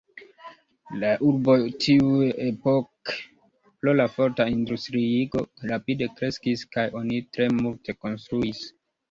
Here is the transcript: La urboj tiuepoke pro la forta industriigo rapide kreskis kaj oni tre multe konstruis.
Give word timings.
La 1.01 1.09
urboj 1.31 1.57
tiuepoke 1.83 3.17
pro 3.83 3.93
la 3.99 4.07
forta 4.15 4.47
industriigo 4.55 5.45
rapide 5.75 6.09
kreskis 6.17 6.65
kaj 6.75 6.89
oni 7.03 7.23
tre 7.39 7.51
multe 7.61 7.99
konstruis. 8.01 8.67